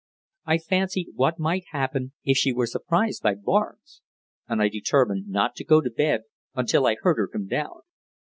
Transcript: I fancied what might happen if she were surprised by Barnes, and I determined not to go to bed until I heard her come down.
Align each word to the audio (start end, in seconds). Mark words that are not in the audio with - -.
I 0.47 0.57
fancied 0.57 1.09
what 1.13 1.37
might 1.37 1.65
happen 1.73 2.13
if 2.23 2.35
she 2.35 2.51
were 2.51 2.65
surprised 2.65 3.21
by 3.21 3.35
Barnes, 3.35 4.01
and 4.47 4.59
I 4.59 4.67
determined 4.67 5.27
not 5.27 5.53
to 5.57 5.63
go 5.63 5.79
to 5.79 5.91
bed 5.91 6.21
until 6.55 6.87
I 6.87 6.95
heard 7.01 7.17
her 7.19 7.27
come 7.27 7.45
down. 7.45 7.81